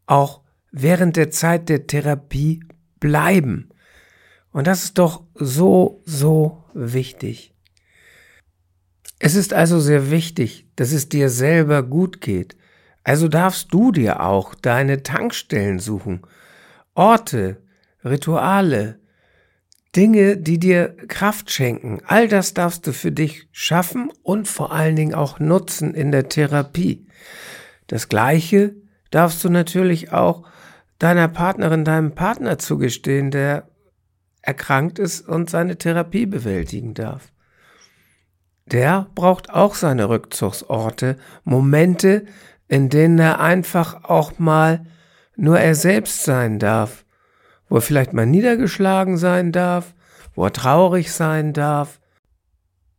auch 0.06 0.40
während 0.72 1.16
der 1.16 1.30
Zeit 1.30 1.68
der 1.68 1.86
Therapie 1.86 2.62
bleiben. 2.98 3.70
Und 4.52 4.66
das 4.66 4.84
ist 4.84 4.98
doch 4.98 5.24
so, 5.34 6.02
so 6.04 6.64
wichtig. 6.74 7.54
Es 9.18 9.34
ist 9.34 9.52
also 9.52 9.80
sehr 9.80 10.10
wichtig, 10.10 10.66
dass 10.76 10.92
es 10.92 11.08
dir 11.08 11.28
selber 11.28 11.82
gut 11.82 12.20
geht. 12.20 12.56
Also 13.04 13.28
darfst 13.28 13.72
du 13.72 13.92
dir 13.92 14.20
auch 14.20 14.54
deine 14.54 15.02
Tankstellen 15.02 15.78
suchen, 15.78 16.22
Orte, 16.94 17.62
Rituale, 18.04 18.98
Dinge, 19.96 20.36
die 20.36 20.58
dir 20.58 20.96
Kraft 21.08 21.50
schenken. 21.50 22.00
All 22.06 22.28
das 22.28 22.54
darfst 22.54 22.86
du 22.86 22.92
für 22.92 23.10
dich 23.10 23.48
schaffen 23.52 24.12
und 24.22 24.46
vor 24.48 24.72
allen 24.72 24.96
Dingen 24.96 25.14
auch 25.14 25.40
nutzen 25.40 25.94
in 25.94 26.12
der 26.12 26.28
Therapie. 26.28 27.06
Das 27.88 28.08
Gleiche 28.08 28.76
darfst 29.10 29.42
du 29.44 29.48
natürlich 29.48 30.12
auch 30.12 30.44
deiner 30.98 31.28
Partnerin, 31.28 31.84
deinem 31.84 32.14
Partner 32.14 32.58
zugestehen, 32.58 33.30
der 33.30 33.68
erkrankt 34.42 34.98
ist 34.98 35.26
und 35.26 35.50
seine 35.50 35.76
Therapie 35.76 36.26
bewältigen 36.26 36.94
darf. 36.94 37.32
Der 38.66 39.08
braucht 39.14 39.50
auch 39.50 39.74
seine 39.74 40.08
Rückzugsorte, 40.08 41.16
Momente, 41.44 42.26
in 42.68 42.88
denen 42.88 43.18
er 43.18 43.40
einfach 43.40 44.04
auch 44.04 44.38
mal 44.38 44.86
nur 45.36 45.58
er 45.58 45.74
selbst 45.74 46.22
sein 46.22 46.58
darf, 46.58 47.04
wo 47.68 47.76
er 47.76 47.80
vielleicht 47.80 48.12
mal 48.12 48.26
niedergeschlagen 48.26 49.16
sein 49.16 49.52
darf, 49.52 49.94
wo 50.34 50.44
er 50.44 50.52
traurig 50.52 51.12
sein 51.12 51.52
darf, 51.52 52.00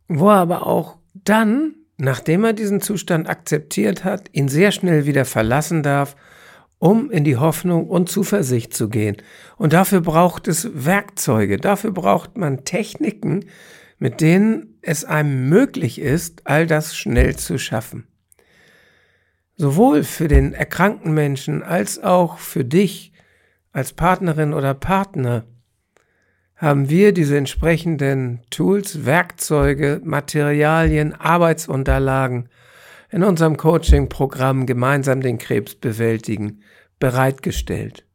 wo 0.08 0.30
er 0.30 0.38
aber 0.38 0.68
auch 0.68 0.98
dann, 1.14 1.76
nachdem 2.04 2.44
er 2.44 2.54
diesen 2.54 2.82
Zustand 2.82 3.30
akzeptiert 3.30 4.04
hat, 4.04 4.30
ihn 4.32 4.48
sehr 4.48 4.72
schnell 4.72 5.06
wieder 5.06 5.26
verlassen 5.26 5.84
darf 5.84 6.16
um 6.82 7.12
in 7.12 7.24
die 7.24 7.38
Hoffnung 7.38 7.88
und 7.88 8.10
Zuversicht 8.10 8.74
zu 8.74 8.90
gehen. 8.90 9.18
Und 9.56 9.72
dafür 9.72 10.02
braucht 10.02 10.48
es 10.48 10.68
Werkzeuge, 10.74 11.58
dafür 11.58 11.92
braucht 11.92 12.38
man 12.38 12.66
Techniken, 12.66 13.46
mit 14.00 14.20
denen 14.20 14.80
es 14.82 15.06
einem 15.06 15.48
möglich 15.48 16.02
ist, 16.02 16.48
all 16.48 16.66
das 16.66 16.96
schnell 16.98 17.36
zu 17.36 17.60
schaffen. 17.60 18.08
sowohl 19.58 20.04
für 20.04 20.28
den 20.28 20.54
erkrankten 20.54 21.14
Menschen 21.14 21.62
als 21.62 22.02
auch 22.02 22.40
für 22.40 22.66
dich 22.66 23.14
als 23.72 23.94
Partnerin 23.94 24.56
oder 24.56 24.74
Partner 24.74 25.46
haben 26.62 26.92
wir 26.92 27.12
diese 27.12 27.38
entsprechenden 27.38 28.42
Tools, 28.52 29.04
Werkzeuge, 29.04 30.00
Materialien, 30.04 31.14
Arbeitsunterlagen 31.14 32.50
in 33.10 33.24
unserem 33.24 33.58
Coaching-Programm 33.58 34.68
Gemeinsam 34.68 35.22
den 35.22 35.40
Krebs 35.40 35.74
bewältigen 35.74 36.62
bereitgestellt. 37.00 38.06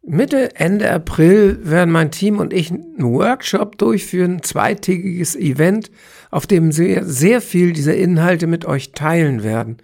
Mitte, 0.00 0.56
Ende 0.56 0.90
April 0.90 1.58
werden 1.62 1.90
mein 1.92 2.10
Team 2.10 2.38
und 2.38 2.54
ich 2.54 2.70
einen 2.70 3.04
Workshop 3.04 3.76
durchführen, 3.76 4.36
ein 4.36 4.42
zweitägiges 4.42 5.36
Event, 5.36 5.90
auf 6.30 6.46
dem 6.46 6.74
wir 6.76 7.04
sehr 7.04 7.42
viel 7.42 7.74
dieser 7.74 7.94
Inhalte 7.94 8.46
mit 8.46 8.64
euch 8.64 8.92
teilen 8.92 9.44
werden, 9.44 9.76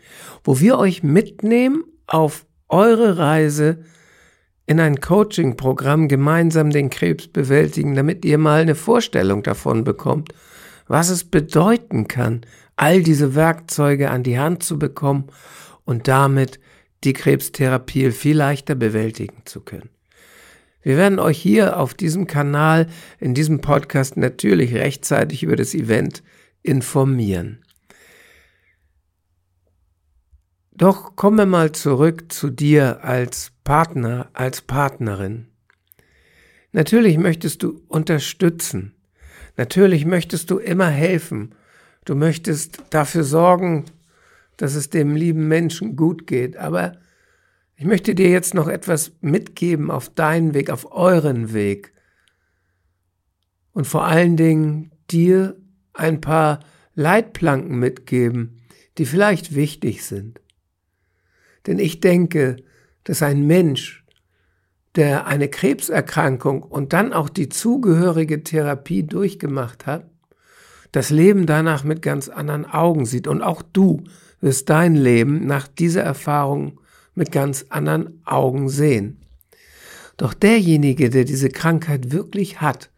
wo 0.42 0.58
wir 0.58 0.78
euch 0.78 1.02
mitnehmen 1.02 1.84
auf 2.06 2.46
eure 2.68 3.18
Reise 3.18 3.84
in 4.68 4.80
ein 4.80 5.00
Coaching-Programm 5.00 6.08
gemeinsam 6.08 6.68
den 6.68 6.90
Krebs 6.90 7.26
bewältigen, 7.26 7.94
damit 7.94 8.26
ihr 8.26 8.36
mal 8.36 8.60
eine 8.60 8.74
Vorstellung 8.74 9.42
davon 9.42 9.82
bekommt, 9.82 10.34
was 10.86 11.08
es 11.08 11.24
bedeuten 11.24 12.06
kann, 12.06 12.42
all 12.76 13.02
diese 13.02 13.34
Werkzeuge 13.34 14.10
an 14.10 14.22
die 14.22 14.38
Hand 14.38 14.62
zu 14.62 14.78
bekommen 14.78 15.24
und 15.86 16.06
damit 16.06 16.60
die 17.02 17.14
Krebstherapie 17.14 18.10
viel 18.10 18.36
leichter 18.36 18.74
bewältigen 18.74 19.38
zu 19.46 19.60
können. 19.62 19.88
Wir 20.82 20.98
werden 20.98 21.18
euch 21.18 21.38
hier 21.38 21.78
auf 21.78 21.94
diesem 21.94 22.26
Kanal, 22.26 22.88
in 23.18 23.32
diesem 23.32 23.62
Podcast 23.62 24.18
natürlich 24.18 24.74
rechtzeitig 24.74 25.42
über 25.42 25.56
das 25.56 25.74
Event 25.74 26.22
informieren. 26.62 27.64
Doch 30.78 31.16
kommen 31.16 31.38
wir 31.38 31.46
mal 31.46 31.72
zurück 31.72 32.30
zu 32.30 32.50
dir 32.50 33.02
als 33.02 33.50
Partner, 33.64 34.30
als 34.32 34.62
Partnerin. 34.62 35.48
Natürlich 36.70 37.18
möchtest 37.18 37.64
du 37.64 37.82
unterstützen. 37.88 38.94
Natürlich 39.56 40.06
möchtest 40.06 40.52
du 40.52 40.58
immer 40.58 40.86
helfen. 40.86 41.56
Du 42.04 42.14
möchtest 42.14 42.80
dafür 42.90 43.24
sorgen, 43.24 43.86
dass 44.56 44.76
es 44.76 44.88
dem 44.88 45.16
lieben 45.16 45.48
Menschen 45.48 45.96
gut 45.96 46.28
geht. 46.28 46.56
Aber 46.56 46.92
ich 47.74 47.84
möchte 47.84 48.14
dir 48.14 48.30
jetzt 48.30 48.54
noch 48.54 48.68
etwas 48.68 49.10
mitgeben 49.20 49.90
auf 49.90 50.08
deinen 50.10 50.54
Weg, 50.54 50.70
auf 50.70 50.92
euren 50.92 51.52
Weg. 51.52 51.92
Und 53.72 53.88
vor 53.88 54.04
allen 54.04 54.36
Dingen 54.36 54.92
dir 55.10 55.56
ein 55.92 56.20
paar 56.20 56.60
Leitplanken 56.94 57.80
mitgeben, 57.80 58.60
die 58.96 59.06
vielleicht 59.06 59.56
wichtig 59.56 60.04
sind. 60.04 60.40
Denn 61.68 61.78
ich 61.78 62.00
denke, 62.00 62.56
dass 63.04 63.22
ein 63.22 63.46
Mensch, 63.46 64.02
der 64.94 65.26
eine 65.26 65.48
Krebserkrankung 65.48 66.62
und 66.62 66.94
dann 66.94 67.12
auch 67.12 67.28
die 67.28 67.50
zugehörige 67.50 68.42
Therapie 68.42 69.02
durchgemacht 69.02 69.84
hat, 69.84 70.06
das 70.92 71.10
Leben 71.10 71.44
danach 71.44 71.84
mit 71.84 72.00
ganz 72.00 72.30
anderen 72.30 72.64
Augen 72.64 73.04
sieht. 73.04 73.28
Und 73.28 73.42
auch 73.42 73.60
du 73.60 74.02
wirst 74.40 74.70
dein 74.70 74.94
Leben 74.94 75.46
nach 75.46 75.68
dieser 75.68 76.02
Erfahrung 76.02 76.80
mit 77.14 77.32
ganz 77.32 77.66
anderen 77.68 78.22
Augen 78.24 78.70
sehen. 78.70 79.18
Doch 80.16 80.32
derjenige, 80.32 81.10
der 81.10 81.24
diese 81.24 81.50
Krankheit 81.50 82.12
wirklich 82.12 82.62
hat, 82.62 82.90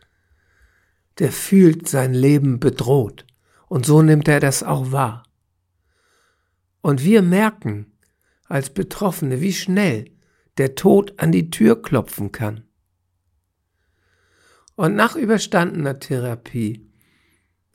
der 1.19 1.33
fühlt 1.33 1.89
sein 1.89 2.15
Leben 2.15 2.61
bedroht. 2.61 3.27
Und 3.67 3.85
so 3.85 4.01
nimmt 4.01 4.29
er 4.29 4.39
das 4.39 4.63
auch 4.63 4.93
wahr. 4.93 5.25
Und 6.83 7.03
wir 7.03 7.23
merken, 7.23 7.90
als 8.51 8.71
Betroffene, 8.71 9.41
wie 9.41 9.53
schnell 9.53 10.11
der 10.59 10.75
Tod 10.75 11.15
an 11.19 11.33
die 11.33 11.51
Tür 11.51 11.81
klopfen 11.81 12.33
kann. 12.33 12.65
Und 14.75 14.97
nach 14.97 15.15
überstandener 15.15 15.99
Therapie 15.99 16.91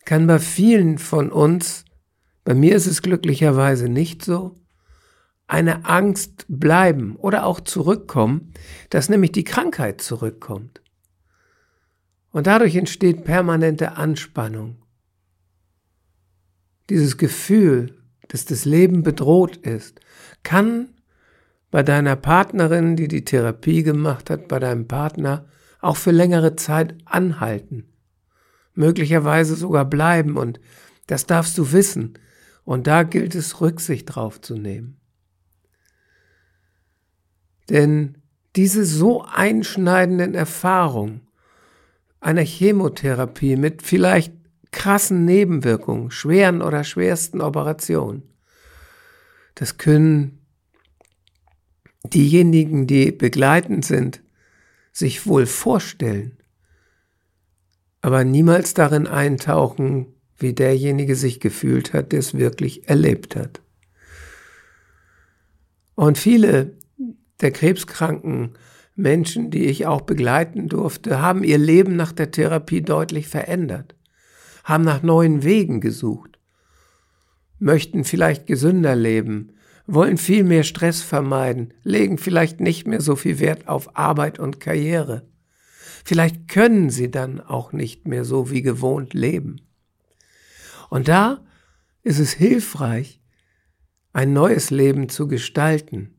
kann 0.06 0.28
bei 0.28 0.40
vielen 0.40 0.98
von 0.98 1.32
uns, 1.32 1.86
bei 2.44 2.54
mir 2.54 2.76
ist 2.76 2.88
es 2.88 3.02
glücklicherweise 3.02 3.90
nicht 3.90 4.24
so, 4.24 4.60
eine 5.48 5.86
Angst 5.86 6.46
bleiben 6.48 7.16
oder 7.16 7.46
auch 7.46 7.62
zurückkommen, 7.62 8.54
dass 8.90 9.10
nämlich 9.10 9.32
die 9.32 9.44
Krankheit 9.44 10.02
zurückkommt. 10.02 10.82
Und 12.32 12.48
dadurch 12.48 12.76
entsteht 12.76 13.24
permanente 13.24 13.94
Anspannung. 13.94 14.82
Dieses 16.90 17.18
Gefühl, 17.18 17.96
dass 18.28 18.46
das 18.46 18.66
Leben 18.66 19.04
bedroht 19.04 19.58
ist, 19.58 20.00
kann 20.44 20.90
bei 21.72 21.84
deiner 21.84 22.16
Partnerin, 22.16 22.96
die 22.96 23.08
die 23.08 23.26
Therapie 23.26 23.84
gemacht 23.84 24.30
hat, 24.30 24.48
bei 24.48 24.60
deinem 24.60 24.88
Partner 24.88 25.46
auch 25.82 25.98
für 25.98 26.12
längere 26.12 26.56
Zeit 26.56 26.96
anhalten, 27.06 27.86
möglicherweise 28.74 29.56
sogar 29.56 29.86
bleiben 29.86 30.38
und 30.38 30.60
das 31.08 31.26
darfst 31.26 31.58
du 31.58 31.72
wissen 31.72 32.18
und 32.64 32.88
da 32.88 33.04
gilt 33.04 33.36
es 33.36 33.62
Rücksicht 33.62 34.16
drauf 34.16 34.42
zu 34.42 34.56
nehmen. 34.56 34.98
Denn 37.70 38.18
diese 38.56 38.86
so 38.86 39.24
einschneidenden 39.24 40.34
Erfahrungen 40.34 41.28
einer 42.20 42.42
Chemotherapie 42.42 43.56
mit 43.56 43.82
vielleicht 43.82 44.34
krassen 44.76 45.26
Nebenwirkungen, 45.26 46.12
schweren 46.12 46.62
oder 46.62 46.84
schwersten 46.84 47.42
Operationen. 47.42 48.24
Das 49.56 49.78
können 49.78 50.46
diejenigen, 52.04 52.86
die 52.86 53.12
begleitend 53.12 53.86
sind, 53.86 54.22
sich 54.92 55.26
wohl 55.26 55.46
vorstellen, 55.46 56.38
aber 58.02 58.24
niemals 58.24 58.76
darin 58.76 59.08
eintauchen, 59.08 60.08
wie 60.38 60.54
derjenige 60.54 61.16
sich 61.16 61.40
gefühlt 61.40 61.94
hat, 61.94 62.12
der 62.12 62.20
es 62.20 62.38
wirklich 62.38 62.88
erlebt 62.88 63.36
hat. 63.36 63.62
Und 65.96 66.18
viele 66.18 66.74
der 67.42 67.52
krebskranken 67.52 68.58
Menschen, 68.96 69.52
die 69.52 69.66
ich 69.66 69.86
auch 69.88 70.02
begleiten 70.02 70.68
durfte, 70.68 71.22
haben 71.22 71.44
ihr 71.44 71.58
Leben 71.58 71.96
nach 71.96 72.12
der 72.12 72.32
Therapie 72.32 72.82
deutlich 72.82 73.28
verändert 73.28 73.96
haben 74.66 74.84
nach 74.84 75.04
neuen 75.04 75.44
Wegen 75.44 75.80
gesucht, 75.80 76.40
möchten 77.60 78.04
vielleicht 78.04 78.48
gesünder 78.48 78.96
leben, 78.96 79.54
wollen 79.88 80.18
viel 80.18 80.44
mehr 80.44 80.64
Stress 80.64 81.02
vermeiden, 81.02 81.74
legen 81.84 82.18
vielleicht 82.18 82.60
nicht 82.60 82.88
mehr 82.88 83.00
so 83.00 83.16
viel 83.16 83.40
Wert 83.40 83.68
auf 83.68 83.96
Arbeit 83.96 84.40
und 84.40 84.60
Karriere. 84.60 85.28
Vielleicht 86.04 86.48
können 86.48 86.90
sie 86.90 87.10
dann 87.10 87.40
auch 87.40 87.72
nicht 87.72 88.08
mehr 88.08 88.26
so 88.26 88.50
wie 88.50 88.64
gewohnt 88.64 89.14
leben. 89.14 89.62
Und 90.90 91.08
da 91.08 91.46
ist 92.02 92.20
es 92.20 92.34
hilfreich, 92.34 93.22
ein 94.14 94.34
neues 94.34 94.72
Leben 94.72 95.10
zu 95.10 95.28
gestalten. 95.28 96.16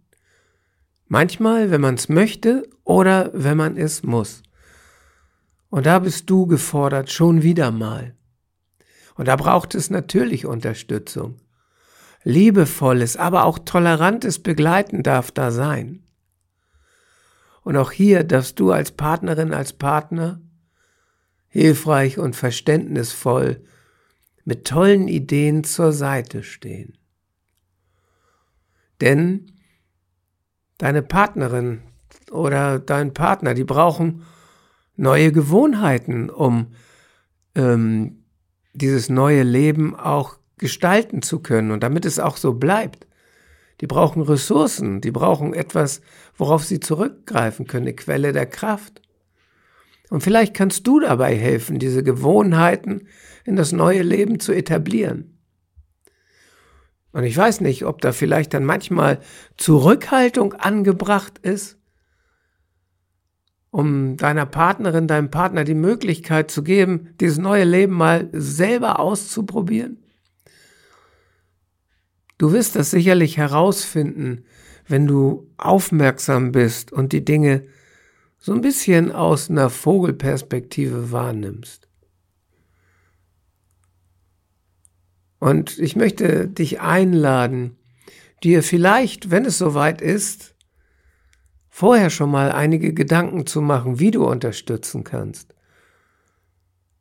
Manchmal, 1.09 1.71
wenn 1.71 1.81
man 1.81 1.95
es 1.95 2.09
möchte 2.09 2.69
oder 2.85 3.31
wenn 3.35 3.57
man 3.57 3.77
es 3.77 4.03
muss. 4.03 4.43
Und 5.69 5.87
da 5.87 5.99
bist 5.99 6.31
du 6.31 6.47
gefordert, 6.47 7.11
schon 7.11 7.43
wieder 7.43 7.71
mal. 7.71 8.16
Und 9.17 9.29
da 9.29 9.37
braucht 9.37 9.75
es 9.75 9.91
natürlich 9.91 10.47
Unterstützung. 10.47 11.41
Liebevolles, 12.23 13.17
aber 13.17 13.45
auch 13.45 13.59
tolerantes 13.59 14.43
Begleiten 14.43 15.03
darf 15.03 15.31
da 15.31 15.51
sein. 15.51 16.03
Und 17.63 17.77
auch 17.77 17.93
hier 17.93 18.25
darfst 18.25 18.61
du 18.61 18.73
als 18.73 18.93
Partnerin, 18.93 19.55
als 19.55 19.73
Partner 19.73 20.41
hilfreich 21.49 22.19
und 22.19 22.37
verständnisvoll 22.37 23.65
mit 24.45 24.67
tollen 24.67 25.09
Ideen 25.09 25.65
zur 25.65 25.93
Seite 25.93 26.43
stehen. 26.43 26.99
Denn 29.01 29.53
deine 30.79 31.03
Partnerin 31.03 31.83
oder 32.31 32.79
dein 32.79 33.15
Partner, 33.15 33.55
die 33.55 33.65
brauchen 33.65 34.25
neue 34.97 35.33
Gewohnheiten, 35.33 36.31
um 36.31 36.75
ähm, 37.55 38.26
dieses 38.77 39.09
neue 39.09 39.43
Leben 39.43 39.95
auch 39.95 40.39
gestalten 40.59 41.23
zu 41.23 41.41
können 41.41 41.71
und 41.71 41.83
damit 41.83 42.05
es 42.05 42.19
auch 42.19 42.37
so 42.37 42.55
bleibt. 42.55 43.07
Die 43.81 43.87
brauchen 43.87 44.23
Ressourcen, 44.23 45.01
die 45.01 45.11
brauchen 45.11 45.53
etwas, 45.53 46.01
worauf 46.37 46.65
sie 46.65 46.81
zurückgreifen 46.81 47.67
können, 47.67 47.87
eine 47.87 47.95
Quelle 47.95 48.33
der 48.33 48.47
Kraft. 48.47 49.03
Und 50.09 50.23
vielleicht 50.23 50.55
kannst 50.55 50.87
du 50.87 51.01
dabei 51.01 51.35
helfen, 51.35 51.79
diese 51.79 52.03
Gewohnheiten 52.03 53.09
in 53.45 53.57
das 53.57 53.73
neue 53.73 54.03
Leben 54.03 54.41
zu 54.41 54.53
etablieren. 54.53 55.39
Und 57.13 57.25
ich 57.25 57.37
weiß 57.37 57.61
nicht, 57.61 57.85
ob 57.85 58.01
da 58.01 58.13
vielleicht 58.13 58.55
dann 58.55 58.65
manchmal 58.65 59.21
Zurückhaltung 59.57 60.53
angebracht 60.53 61.39
ist, 61.39 61.76
um 63.77 64.17
deiner 64.17 64.47
Partnerin, 64.47 65.07
deinem 65.07 65.31
Partner 65.31 65.63
die 65.63 65.75
Möglichkeit 65.75 66.51
zu 66.51 66.63
geben, 66.63 67.11
dieses 67.21 67.37
neue 67.37 67.65
Leben 67.65 67.93
mal 67.93 68.31
selber 68.33 69.01
auszuprobieren? 69.01 69.99
Du 72.39 72.53
wirst 72.53 72.75
das 72.75 72.91
sicherlich 72.91 73.37
herausfinden, 73.37 74.47
wenn 74.89 75.07
du 75.07 75.51
aufmerksam 75.59 76.53
bist 76.53 76.91
und 76.91 77.13
die 77.13 77.23
Dinge 77.23 77.65
so 78.39 78.55
ein 78.55 78.63
bisschen 78.63 79.13
aus 79.13 79.51
einer 79.51 79.69
Vogelperspektive 79.69 81.13
wahrnimmst. 81.13 81.87
Und 85.39 85.79
ich 85.79 85.97
möchte 85.97 86.49
dich 86.49 86.81
einladen, 86.81 87.77
dir 88.43 88.63
vielleicht, 88.63 89.31
wenn 89.31 89.45
es 89.45 89.59
soweit 89.59 90.01
ist, 90.01 90.56
vorher 91.77 92.09
schon 92.09 92.31
mal 92.31 92.53
einige 92.53 92.95
Gedanken 92.95 93.45
zu 93.45 93.61
machen, 93.61 93.99
wie 93.99 94.11
du 94.11 94.27
unterstützen 94.27 95.05
kannst. 95.05 95.55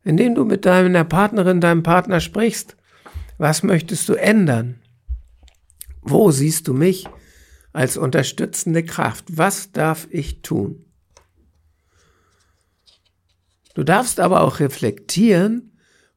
Indem 0.03 0.35
du 0.35 0.43
mit 0.43 0.65
deiner 0.65 1.05
Partnerin, 1.05 1.61
deinem 1.61 1.81
Partner 1.81 2.19
sprichst, 2.19 2.75
was 3.37 3.63
möchtest 3.63 4.09
du 4.09 4.15
ändern? 4.15 4.81
Wo 6.01 6.29
siehst 6.29 6.67
du 6.67 6.73
mich 6.73 7.07
als 7.71 7.95
unterstützende 7.95 8.83
Kraft? 8.83 9.37
Was 9.37 9.71
darf 9.71 10.09
ich 10.11 10.41
tun? 10.41 10.83
Du 13.75 13.85
darfst 13.85 14.19
aber 14.19 14.41
auch 14.41 14.59
reflektieren, 14.59 15.71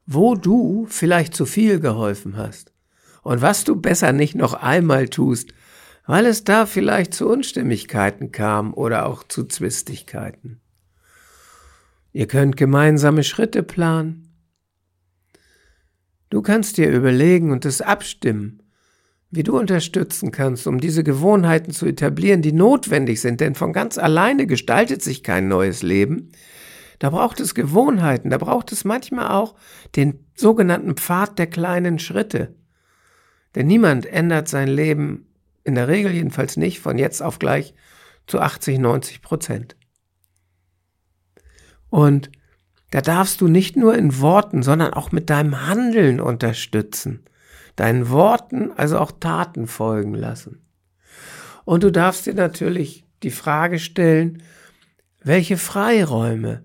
wo 0.05 0.35
du 0.35 0.85
vielleicht 0.89 1.33
zu 1.33 1.45
viel 1.45 1.79
geholfen 1.79 2.35
hast 2.35 2.73
und 3.21 3.41
was 3.41 3.63
du 3.63 3.77
besser 3.77 4.11
nicht 4.11 4.35
noch 4.35 4.53
einmal 4.53 5.07
tust, 5.07 5.53
weil 6.09 6.25
es 6.25 6.43
da 6.43 6.65
vielleicht 6.65 7.13
zu 7.13 7.29
Unstimmigkeiten 7.29 8.31
kam 8.31 8.73
oder 8.73 9.05
auch 9.05 9.21
zu 9.21 9.43
Zwistigkeiten. 9.43 10.59
Ihr 12.13 12.25
könnt 12.25 12.57
gemeinsame 12.57 13.23
Schritte 13.23 13.61
planen. 13.61 14.33
Du 16.31 16.41
kannst 16.41 16.77
dir 16.77 16.89
überlegen 16.89 17.51
und 17.51 17.63
es 17.63 17.81
abstimmen, 17.81 18.63
wie 19.29 19.43
du 19.43 19.55
unterstützen 19.55 20.31
kannst, 20.31 20.65
um 20.65 20.79
diese 20.79 21.03
Gewohnheiten 21.03 21.73
zu 21.73 21.85
etablieren, 21.85 22.41
die 22.41 22.53
notwendig 22.53 23.21
sind, 23.21 23.39
denn 23.39 23.53
von 23.53 23.71
ganz 23.71 23.99
alleine 23.99 24.47
gestaltet 24.47 25.03
sich 25.03 25.21
kein 25.21 25.47
neues 25.47 25.83
Leben. 25.83 26.31
Da 26.97 27.11
braucht 27.11 27.39
es 27.39 27.53
Gewohnheiten, 27.53 28.31
da 28.31 28.39
braucht 28.39 28.71
es 28.71 28.83
manchmal 28.83 29.27
auch 29.27 29.53
den 29.95 30.25
sogenannten 30.33 30.95
Pfad 30.95 31.37
der 31.37 31.45
kleinen 31.45 31.99
Schritte. 31.99 32.55
Denn 33.53 33.67
niemand 33.67 34.07
ändert 34.07 34.47
sein 34.47 34.69
Leben, 34.69 35.28
in 35.69 35.75
der 35.75 35.87
Regel 35.87 36.11
jedenfalls 36.11 36.57
nicht, 36.57 36.79
von 36.79 36.97
jetzt 36.97 37.21
auf 37.21 37.39
gleich 37.39 37.73
zu 38.27 38.39
80, 38.39 38.79
90 38.79 39.21
Prozent. 39.21 39.75
Und 41.89 42.29
da 42.91 43.01
darfst 43.01 43.39
du 43.41 43.47
nicht 43.47 43.75
nur 43.75 43.95
in 43.95 44.19
Worten, 44.19 44.63
sondern 44.63 44.93
auch 44.93 45.11
mit 45.11 45.29
deinem 45.29 45.67
Handeln 45.67 46.19
unterstützen 46.19 47.23
deinen 47.79 48.09
Worten 48.09 48.71
also 48.73 48.99
auch 48.99 49.11
Taten 49.11 49.65
folgen 49.67 50.13
lassen. 50.13 50.61
Und 51.63 51.83
du 51.83 51.91
darfst 51.91 52.25
dir 52.25 52.33
natürlich 52.33 53.05
die 53.23 53.31
Frage 53.31 53.79
stellen, 53.79 54.43
welche 55.23 55.57
Freiräume 55.57 56.63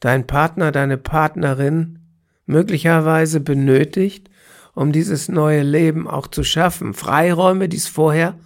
dein 0.00 0.26
Partner, 0.26 0.72
deine 0.72 0.96
Partnerin 0.96 1.98
möglicherweise 2.46 3.40
benötigt, 3.40 4.30
um 4.74 4.92
dieses 4.92 5.28
neue 5.28 5.62
Leben 5.62 6.08
auch 6.08 6.26
zu 6.26 6.44
schaffen. 6.44 6.94
Freiräume, 6.94 7.68
die 7.68 7.76
es 7.76 7.88
vorher 7.88 8.38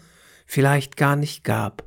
vielleicht 0.47 0.97
gar 0.97 1.17
nicht 1.17 1.45
gab. 1.45 1.85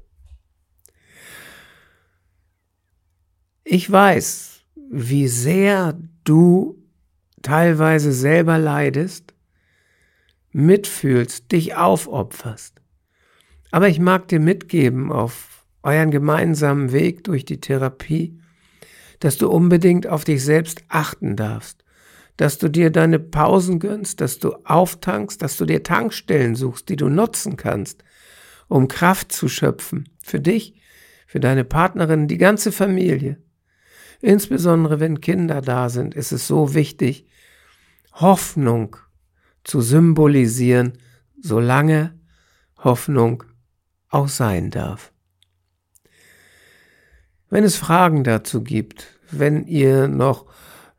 Ich 3.63 3.89
weiß, 3.89 4.61
wie 4.89 5.27
sehr 5.27 5.97
du 6.23 6.77
teilweise 7.41 8.11
selber 8.11 8.57
leidest 8.57 9.33
mitfühlst, 10.51 11.51
dich 11.51 11.75
aufopferst. 11.75 12.81
Aber 13.71 13.87
ich 13.87 13.99
mag 13.99 14.27
dir 14.27 14.39
mitgeben 14.39 15.11
auf 15.11 15.65
euren 15.83 16.11
gemeinsamen 16.11 16.91
Weg 16.91 17.23
durch 17.23 17.45
die 17.45 17.61
Therapie, 17.61 18.39
dass 19.19 19.37
du 19.37 19.49
unbedingt 19.49 20.07
auf 20.07 20.23
dich 20.23 20.43
selbst 20.43 20.83
achten 20.89 21.35
darfst, 21.35 21.80
dass 22.37 22.57
du 22.57 22.69
dir 22.69 22.89
deine 22.89 23.19
Pausen 23.19 23.79
gönnst, 23.79 24.21
dass 24.21 24.39
du 24.39 24.53
auftankst, 24.63 25.41
dass 25.41 25.57
du 25.57 25.65
dir 25.65 25.83
Tankstellen 25.83 26.55
suchst, 26.55 26.89
die 26.89 26.95
du 26.95 27.09
nutzen 27.09 27.57
kannst, 27.57 28.03
um 28.67 28.87
Kraft 28.87 29.31
zu 29.31 29.47
schöpfen, 29.47 30.09
für 30.23 30.39
dich, 30.39 30.81
für 31.27 31.39
deine 31.39 31.63
Partnerin, 31.63 32.27
die 32.27 32.37
ganze 32.37 32.71
Familie. 32.71 33.37
Insbesondere 34.21 34.99
wenn 34.99 35.21
Kinder 35.21 35.61
da 35.61 35.89
sind, 35.89 36.15
ist 36.15 36.31
es 36.31 36.47
so 36.47 36.73
wichtig, 36.73 37.25
Hoffnung 38.13 38.97
zu 39.63 39.81
symbolisieren, 39.81 40.93
solange 41.39 42.13
Hoffnung 42.77 43.43
auch 44.09 44.27
sein 44.27 44.69
darf. 44.69 45.11
Wenn 47.49 47.63
es 47.63 47.75
Fragen 47.75 48.23
dazu 48.23 48.63
gibt, 48.63 49.19
wenn 49.31 49.65
ihr 49.65 50.07
noch 50.07 50.45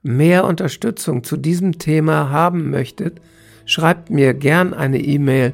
mehr 0.03 0.45
Unterstützung 0.45 1.25
zu 1.25 1.37
diesem 1.37 1.79
Thema 1.79 2.31
haben 2.31 2.71
möchtet, 2.71 3.21
schreibt 3.65 4.11
mir 4.11 4.35
gern 4.35 4.75
eine 4.75 4.99
E-Mail 4.99 5.53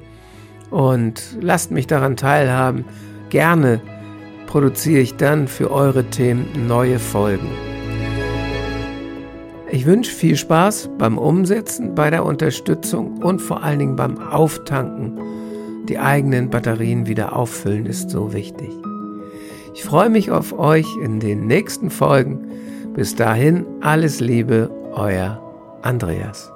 und 0.71 1.37
lasst 1.41 1.71
mich 1.71 1.87
daran 1.87 2.17
teilhaben. 2.17 2.85
Gerne 3.31 3.81
produziere 4.47 5.01
ich 5.01 5.15
dann 5.17 5.49
für 5.49 5.71
eure 5.71 6.05
Themen 6.05 6.67
neue 6.67 6.99
Folgen. 6.99 7.49
Ich 9.71 9.85
wünsche 9.85 10.11
viel 10.11 10.37
Spaß 10.37 10.89
beim 10.97 11.19
Umsetzen, 11.19 11.95
bei 11.95 12.09
der 12.09 12.25
Unterstützung 12.25 13.23
und 13.23 13.41
vor 13.41 13.63
allen 13.63 13.79
Dingen 13.79 13.97
beim 13.97 14.19
Auftanken. 14.19 15.19
Die 15.89 15.99
eigenen 15.99 16.49
Batterien 16.49 17.07
wieder 17.07 17.37
auffüllen 17.37 17.85
ist 17.85 18.09
so 18.09 18.33
wichtig. 18.33 18.71
Ich 19.75 19.85
freue 19.85 20.09
mich 20.09 20.31
auf 20.31 20.59
euch 20.59 20.87
in 21.03 21.21
den 21.21 21.47
nächsten 21.47 21.91
Folgen. 21.91 22.47
Bis 22.99 23.15
dahin 23.15 23.65
alles 23.81 24.21
Liebe, 24.21 24.71
euer 24.93 25.41
Andreas. 25.83 26.51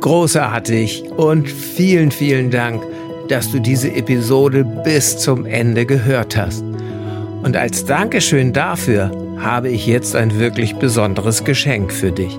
Großartig 0.00 1.04
und 1.16 1.48
vielen, 1.48 2.10
vielen 2.10 2.50
Dank 2.50 2.82
dass 3.28 3.50
du 3.50 3.58
diese 3.58 3.92
Episode 3.92 4.64
bis 4.64 5.18
zum 5.18 5.46
Ende 5.46 5.86
gehört 5.86 6.36
hast. 6.36 6.62
Und 7.42 7.56
als 7.56 7.84
Dankeschön 7.84 8.52
dafür 8.52 9.10
habe 9.38 9.68
ich 9.68 9.86
jetzt 9.86 10.16
ein 10.16 10.38
wirklich 10.38 10.76
besonderes 10.76 11.44
Geschenk 11.44 11.92
für 11.92 12.12
dich. 12.12 12.38